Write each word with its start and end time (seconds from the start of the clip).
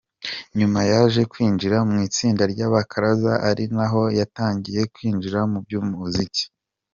Nyuma 0.57 0.79
yaje 0.91 1.21
kwinjira 1.31 1.77
mu 1.89 1.95
itsinda 2.07 2.43
ry’abakaraza 2.53 3.33
ari 3.49 3.63
naho 3.75 4.01
yatangiye 4.19 4.81
kwinjira 4.93 5.39
mu 5.51 5.59
by’umuziki. 5.65 6.43